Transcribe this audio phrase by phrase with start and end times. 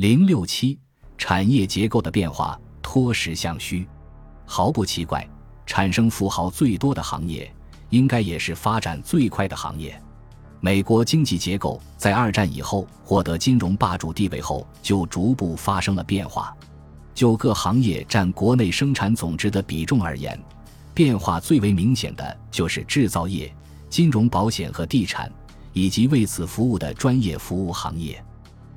[0.00, 0.78] 零六七，
[1.18, 3.86] 产业结构的变化脱实向虚，
[4.46, 5.28] 毫不奇怪，
[5.66, 7.54] 产生富豪最多的行业，
[7.90, 10.02] 应该也是发展最快的行业。
[10.58, 16.56] 美国经济结构在二战以后获得金融霸主地位后，就逐步发生了变化。
[17.12, 20.42] 就各行业占国内生产总值的比重而言，
[20.94, 23.54] 变化最为明显的就是制造业、
[23.90, 25.30] 金融保险和地产，
[25.74, 28.24] 以及为此服务的专业服务行业。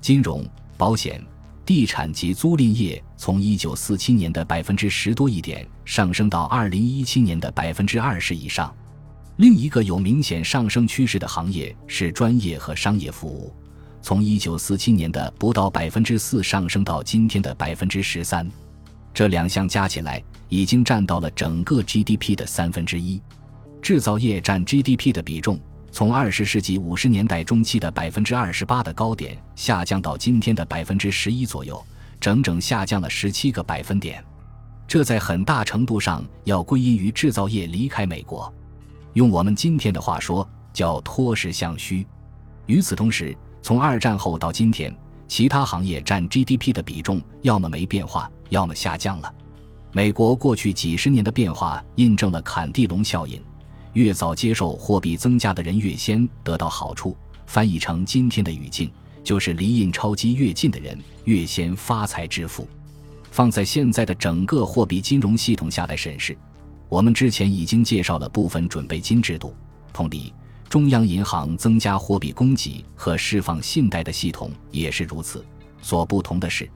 [0.00, 0.46] 金融、
[0.78, 1.22] 保险、
[1.66, 8.72] 地产及租赁业从一九四七年的百分之十多一点上升到二零一七年的百分之二十以上。
[9.36, 13.52] 另一个有明显上升趋势的行业是专业和商业服务，
[14.00, 18.48] 从一九四七年的不到百分之四上升到今天的百分之十三，
[19.12, 23.20] 这两项加起来已经占到了整个 GDP 的三分之一。
[23.82, 25.58] 制造业占 GDP 的比重
[25.98, 31.84] 从二十世纪五十年代中期的百分之二十八的高点下降到今天的百分之十一左右，
[32.20, 34.24] 整整下降了十七个百分点。
[34.86, 38.54] 这在很大程度上要归因于制造业离开美国。
[39.14, 42.06] 用我们今天的话说，叫脱实向虚。
[42.66, 44.96] 与此同时，从二战后到今天，
[45.26, 49.34] 其他行业占 GDP 的比重要么没变化，要么下降了。
[49.90, 53.42] 美国过去几十年的变化印证了坎蒂隆效应：
[53.98, 57.16] 越早接受货币增加的人越先得到好处。
[57.46, 58.88] 翻译成今天的语境，
[59.24, 62.68] 就是离印钞机越近的人越先发财致富。
[63.32, 66.38] 放在现在的整个货币金融系统下来审视。
[66.88, 69.52] 我们之前已经介绍了部分准备金制度，
[69.92, 70.32] 同理，
[70.68, 75.44] 中央银行增加货币供给和释放信贷的系统也是如此。
[75.82, 76.70] 所不同的是，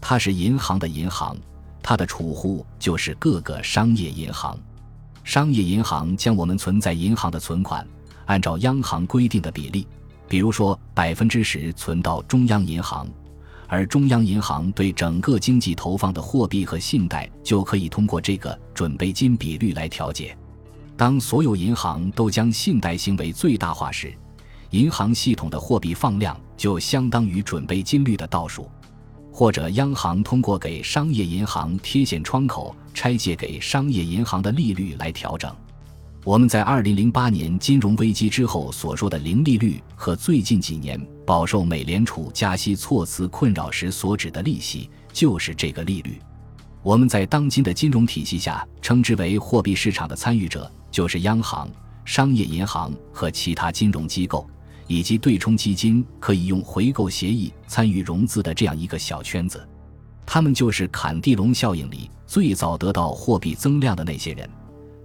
[0.00, 1.36] 它是银行的银行，
[1.82, 4.58] 它的储户就是各个商业银行。
[5.24, 7.84] 商业银行将我们存在银行的存款，
[8.26, 9.86] 按照央行规定的比例，
[10.28, 13.08] 比如说百分之十存到中央银行。
[13.66, 20.36] 而中央银行对整个经济投放的货币和信贷，就可以通过这个准备金比率来调节。
[20.94, 24.14] 当所有银行都将信贷行为最大化时，
[24.70, 28.70] 银行系统的货币放量就相当于准备金率的倒数。
[29.32, 35.54] 或者，央行通过给商业银行贴现窗口拆借给商业银行的利率来调整。
[36.24, 46.18] 我们在二零零八年金融危机之后所说的零利率，和最近几年饱受美联储加息措辞困扰时所指的利息，就是这个利率。
[46.82, 51.68] 我们在当今的金融体系下称之为货币市场的参与者，就是央行、
[52.06, 54.48] 商业银行和其他金融机构，
[54.86, 59.66] 以及对冲基金可以用回购协议参与融资的这样一个小圈子。
[60.24, 64.48] 他们就是坎蒂隆效应里最早得到货币增量的那些人。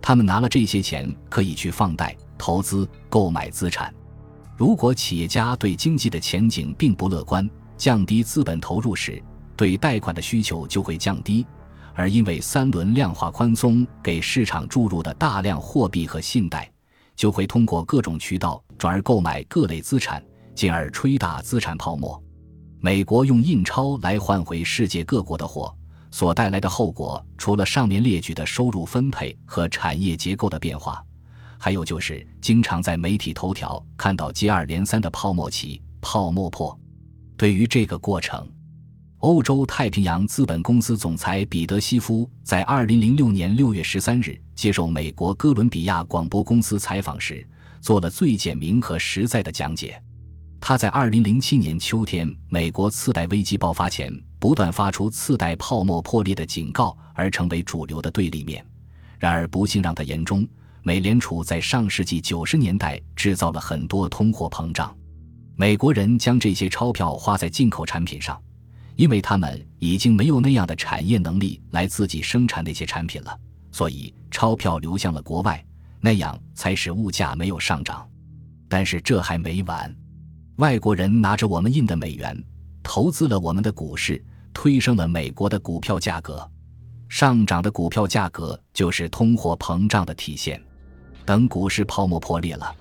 [0.00, 3.92] 他们拿了这些钱，可以去放贷、投资、购买资产。
[4.56, 9.22] 如果企业家对经济的前景并不乐观，降低资本投入时，
[9.56, 11.46] 对贷款的需求就会降低。
[11.94, 16.70] 而因为三轮量化宽松给市场注入的大量货币和信贷，
[17.16, 20.22] 就会通过各种渠道转而购买各类资产，
[20.54, 22.20] 进而吹大资产泡沫。
[22.80, 25.74] 美国用印钞来换回世界各国的货。
[26.10, 31.04] 所带来的后果，除了上面列举的收入分配和产业结构的变化，
[31.58, 36.78] 还有就是经常在媒体头条看到接二连三的泡沫起、泡沫破。
[37.36, 38.48] 对于这个过程，
[39.18, 47.46] 欧洲太平洋资本公司总裁彼得·西夫在二零零六年六月十三日接受美国哥伦比亚广播公司采访时，
[47.80, 50.00] 做了最简明和实在的讲解。
[50.60, 54.12] 他在二零零七年秋天美国次贷危机爆发前。
[54.38, 58.64] 不断发出次贷泡沫破裂的警告，而成为主流的对立面。
[59.18, 60.46] 然而，不幸让他言中，
[60.82, 64.96] 美联储在上世纪九十年代制造了很多通货膨胀。
[65.56, 68.40] 美国人将这些钞票花在进口产品上，
[68.94, 73.36] 因为他们已经没有那样的产业能力来自己生产那些产品了，
[73.72, 75.64] 所以钞票流向了国外，
[76.00, 78.08] 那样才使物价没有上涨。
[78.68, 79.92] 但是这还没完，
[80.58, 82.40] 外国人拿着我们印的美元。
[82.88, 86.50] 投资了我们的股市，推升了美国的股票价格，
[87.06, 90.58] 上涨的股票价格就是通货膨胀的体现。
[91.26, 92.74] 等股市泡沫破裂了，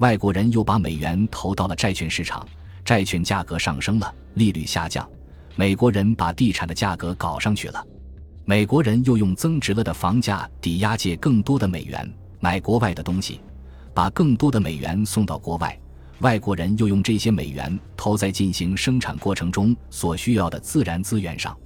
[0.00, 2.46] 外国人又把美元投到了债券市场，
[2.84, 5.08] 债券价格上升了，利率下降。
[5.56, 7.82] 美国人把地产的价格搞上去了，
[8.44, 12.06] 美国人又用增值了的房价抵押借更多的美元
[12.38, 13.40] 买国外的东西，
[13.94, 15.74] 把更多的美元送到国外。
[16.20, 21.56] 外国人又用这些美元投在进行生产过程中所需要的自然资源上，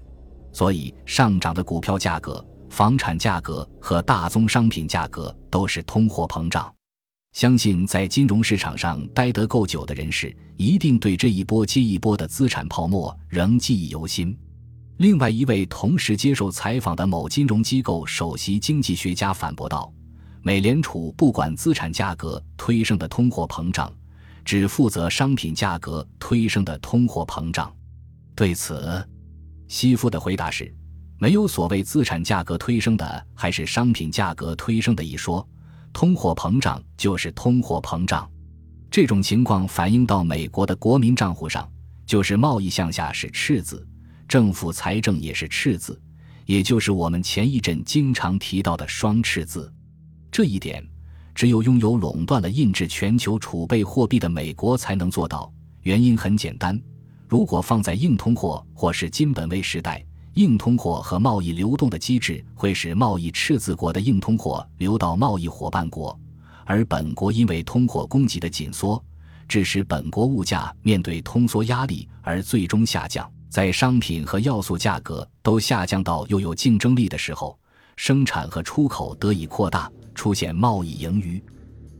[0.53, 6.73] 所以上涨的股票价格、房产价格和大宗商品价格都是通货膨胀。
[7.33, 14.37] 相信在金融市场上待得够久的人士，一定对这一波接一波的资产泡沫仍记忆犹新。
[14.97, 19.93] 另外一位同时接受采访的某金融机构首席经济学家反驳道
[20.43, 23.93] ：“美联储不管资产价格推升的通货膨胀，
[24.49, 27.71] 只负责商品价格推升的通货膨胀。”
[28.35, 29.07] 对此，
[29.67, 30.75] 西夫的回答是
[31.21, 35.47] ：“没有所谓资产价格推升的还是商品价格推升的一说。”
[35.93, 38.27] 通货膨胀就是通货膨胀，
[38.91, 41.71] 这种情况反映到美国的国民账户上，
[42.07, 43.87] 就是贸易向下是赤字，
[44.27, 46.01] 政府财政也是赤字，
[46.47, 49.71] 也就是我们前一阵经常提到的双赤字。
[50.31, 50.83] 这一点，
[51.39, 55.49] 只有拥有垄断了印制全球储备货币的美国才能做到。
[55.83, 56.77] 原因很简单，
[57.29, 60.05] 如果放在硬通货或是金本位时代。
[60.35, 66.19] 硬通货和贸易流动的机制会使贸易赤字国的硬通货流到贸易伙伴国，
[66.65, 69.01] 而本国因为通货供给的紧缩，
[69.47, 73.31] 致使本国物价面对通缩压力而最终下降。
[73.49, 77.57] 在商品和要素价格都下降到又有竞争力的时候，
[77.95, 79.89] 生产和出口得以扩大，
[80.19, 81.41] 出现贸易盈余。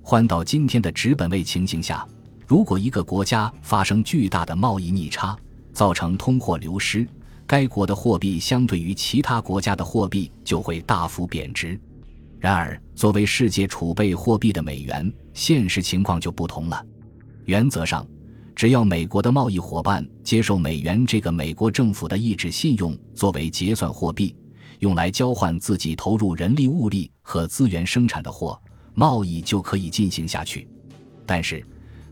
[0.03, 2.05] 换到今天的纸本位情形下，
[2.49, 5.39] 如果一个国家发生巨大的贸易逆差，
[5.73, 7.07] 造成通货流失。
[7.47, 11.79] 该国的货币相对于其他国家的货币就会大幅贬值。
[12.41, 16.85] 然而，作为世界储备货币的美元，现实情况就不同了。
[17.45, 18.05] 原则上，
[18.57, 24.35] 只要美国的贸易伙伴接受美元这个美国政府的意志信用作为结算货币，
[24.79, 28.61] 用来交换自己投入人力物力和资源生产的货，
[28.95, 30.69] 贸易就可以进行下去。
[31.27, 31.65] 但是，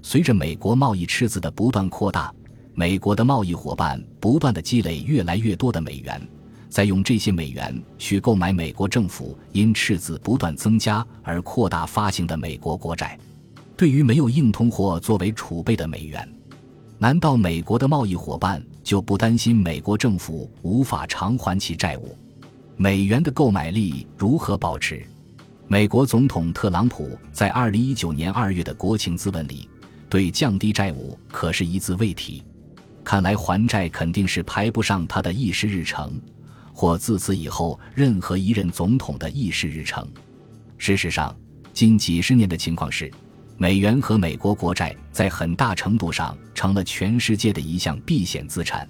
[0.03, 2.33] 随着美国贸易赤字的不断扩大，
[2.75, 6.21] 美国的贸易伙伴不断的积累越来越多的美元，
[6.69, 13.19] 再用这些美元去购买美国政府因赤字不断增加而扩大发行的美国国债。
[13.77, 16.29] 对于没有硬通货作为储备的美元，
[16.99, 22.17] 难道美国的贸易伙伴就不担心美国政府无法偿还其债务？
[22.79, 25.03] 美元的购买力如何保持？
[25.67, 29.67] 美国总统特朗普在二零一九年二月的国情咨文里，
[30.11, 32.45] 对降低债务可是一字未提。
[33.03, 36.21] 看来还债肯定是排不上他的议事日程，
[36.75, 40.07] 或自此以后任何一任总统的议事日程。
[40.77, 41.35] 事实上，
[41.73, 43.11] 近几十年的情况是，
[43.57, 48.87] 美元和美国国债在很大程度上成了全世界的一项避险资产。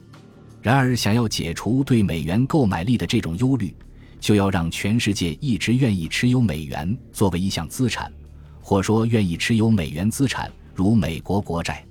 [0.67, 3.73] 然而，想要解除对美元购买力的这种忧虑，
[4.19, 8.13] 就要让全世界一直愿意持有美元作为一项资产，
[8.61, 11.85] 或说愿意持有美元资产，如美国国债。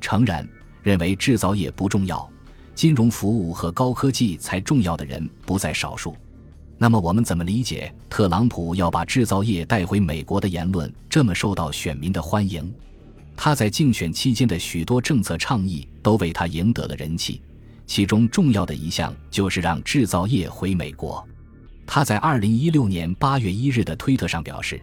[0.00, 0.48] 诚然。
[0.84, 2.30] 认为制造业不重要，
[2.76, 6.16] 金融服务和高科技才重要的人不在少数。
[6.78, 12.72] 那么，我们怎么理解特朗普要把制造业带回美国的言论这么受到选民的欢迎？
[13.36, 17.42] 他在竞选期间的许多政策倡议都为他赢得了人气，
[17.92, 21.22] 其中重要的一项就是让制造业回美国。
[21.84, 24.82] 他在二零一六年八月一日的推特上表示，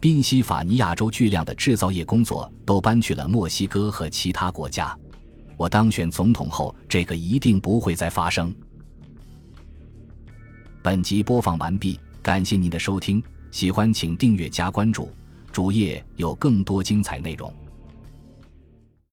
[0.00, 4.98] 宾夕法尼亚州巨量的制造业工作都搬去了墨西哥和其他国家。
[5.56, 8.52] 我当选总统后，这个一定不会再发生。
[10.82, 15.08] 本集播放完毕，感谢您的收听，喜欢请订阅加关注，
[15.52, 17.54] 主页有更多精彩内容。